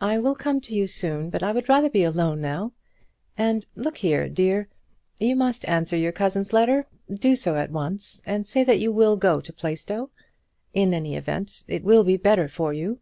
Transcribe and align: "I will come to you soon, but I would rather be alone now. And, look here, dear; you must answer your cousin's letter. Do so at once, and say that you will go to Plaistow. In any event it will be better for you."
"I 0.00 0.16
will 0.18 0.34
come 0.34 0.62
to 0.62 0.74
you 0.74 0.86
soon, 0.86 1.28
but 1.28 1.42
I 1.42 1.52
would 1.52 1.68
rather 1.68 1.90
be 1.90 2.02
alone 2.02 2.40
now. 2.40 2.72
And, 3.36 3.66
look 3.76 3.98
here, 3.98 4.26
dear; 4.26 4.66
you 5.18 5.36
must 5.36 5.68
answer 5.68 5.94
your 5.94 6.10
cousin's 6.10 6.54
letter. 6.54 6.86
Do 7.12 7.36
so 7.36 7.54
at 7.56 7.70
once, 7.70 8.22
and 8.24 8.46
say 8.46 8.64
that 8.64 8.80
you 8.80 8.90
will 8.90 9.18
go 9.18 9.42
to 9.42 9.52
Plaistow. 9.52 10.08
In 10.72 10.94
any 10.94 11.16
event 11.16 11.66
it 11.68 11.84
will 11.84 12.02
be 12.02 12.16
better 12.16 12.48
for 12.48 12.72
you." 12.72 13.00